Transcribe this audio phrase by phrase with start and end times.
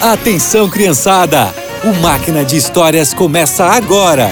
[0.00, 1.54] Atenção, criançada!
[1.82, 4.28] O Máquina de Histórias começa agora!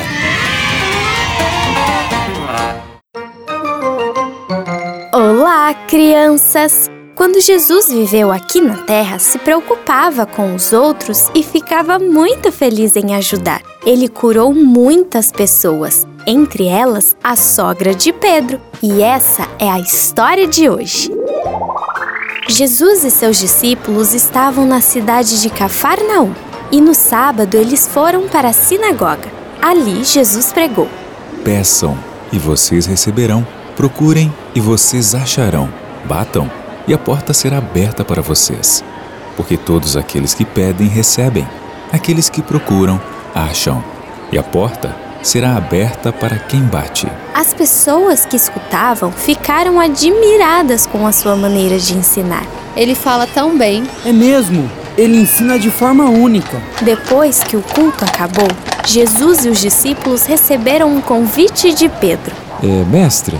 [5.15, 6.91] Olá, crianças!
[7.15, 12.97] Quando Jesus viveu aqui na Terra, se preocupava com os outros e ficava muito feliz
[12.97, 13.63] em ajudar.
[13.87, 18.61] Ele curou muitas pessoas, entre elas a sogra de Pedro.
[18.83, 21.11] E essa é a história de hoje.
[22.49, 26.35] Jesus e seus discípulos estavam na cidade de Cafarnaum
[26.73, 29.31] e no sábado eles foram para a sinagoga.
[29.61, 30.89] Ali Jesus pregou:
[31.45, 31.97] Peçam
[32.33, 35.73] e vocês receberão, procurem e vocês acharão,
[36.05, 36.51] batam
[36.87, 38.83] e a porta será aberta para vocês.
[39.37, 41.47] Porque todos aqueles que pedem recebem,
[41.93, 43.01] aqueles que procuram
[43.35, 43.83] acham,
[44.31, 47.09] e a porta será aberta para quem bate.
[47.35, 52.47] As pessoas que escutavam ficaram admiradas com a sua maneira de ensinar.
[52.77, 53.85] Ele fala tão bem.
[54.05, 56.61] É mesmo, ele ensina de forma única.
[56.83, 58.49] Depois que o culto acabou,
[58.87, 62.35] Jesus e os discípulos receberam um convite de Pedro.
[62.63, 63.39] É, mestre,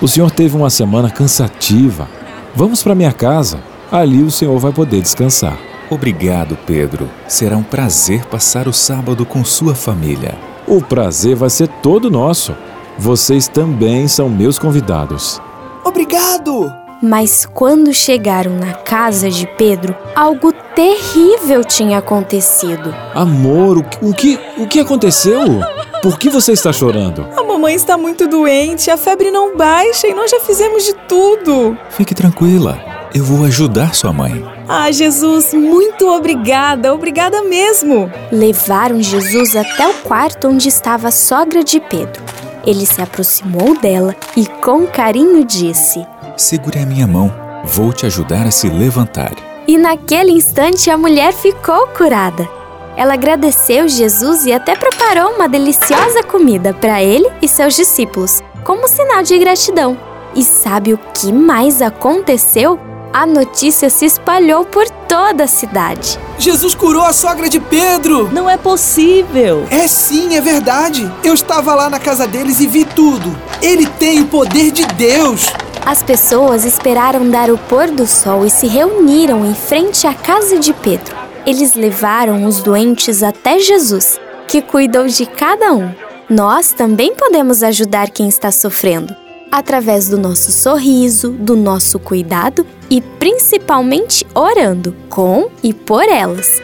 [0.00, 2.08] o senhor teve uma semana cansativa.
[2.54, 3.58] Vamos para minha casa.
[3.90, 5.56] Ali o senhor vai poder descansar.
[5.90, 7.08] Obrigado, Pedro.
[7.28, 10.34] Será um prazer passar o sábado com sua família.
[10.66, 12.56] O prazer vai ser todo nosso.
[12.98, 15.40] Vocês também são meus convidados.
[15.84, 16.72] Obrigado!
[17.02, 22.94] Mas quando chegaram na casa de Pedro, algo terrível tinha acontecido.
[23.14, 25.60] Amor, o, o que o que aconteceu?
[26.00, 27.26] Por que você está chorando?
[27.36, 31.76] A mamãe está muito doente, a febre não baixa e nós já fizemos de tudo.
[31.90, 32.78] Fique tranquila,
[33.14, 34.44] eu vou ajudar sua mãe.
[34.68, 38.10] Ah, Jesus, muito obrigada, obrigada mesmo.
[38.32, 42.20] Levaram Jesus até o quarto onde estava a sogra de Pedro.
[42.66, 46.04] Ele se aproximou dela e com carinho disse:
[46.36, 47.32] Segure a minha mão,
[47.64, 49.32] vou te ajudar a se levantar.
[49.68, 52.48] E naquele instante a mulher ficou curada.
[52.96, 58.88] Ela agradeceu Jesus e até preparou uma deliciosa comida para ele e seus discípulos, como
[58.88, 59.96] sinal de gratidão.
[60.34, 62.78] E sabe o que mais aconteceu?
[63.14, 66.18] A notícia se espalhou por toda a cidade.
[66.36, 68.28] Jesus curou a sogra de Pedro!
[68.32, 69.68] Não é possível!
[69.70, 71.08] É sim, é verdade!
[71.22, 73.32] Eu estava lá na casa deles e vi tudo!
[73.62, 75.46] Ele tem o poder de Deus!
[75.86, 80.58] As pessoas esperaram dar o pôr do sol e se reuniram em frente à casa
[80.58, 81.14] de Pedro.
[81.46, 85.94] Eles levaram os doentes até Jesus, que cuidou de cada um.
[86.28, 89.14] Nós também podemos ajudar quem está sofrendo,
[89.54, 96.60] através do nosso sorriso, do nosso cuidado e principalmente orando com e por elas.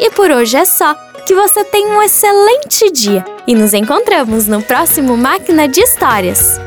[0.00, 0.96] E por hoje é só.
[1.24, 6.58] Que você tenha um excelente dia e nos encontramos no próximo Máquina de Histórias.